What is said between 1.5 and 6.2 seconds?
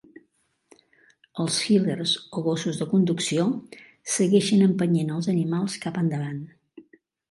"heelers" o gossos de conducció segueixen empenyent els animals cap